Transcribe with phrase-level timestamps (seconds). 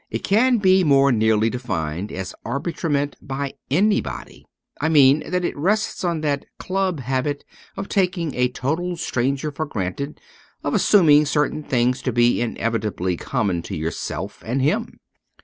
[0.09, 4.47] It can be more nearly defined as abitrament by anybody:
[4.81, 7.45] I mean that it rests on that club habit
[7.77, 10.19] of taking a total stranger for granted,
[10.63, 14.97] of assuming certain things to be inevitably common to yourself and him.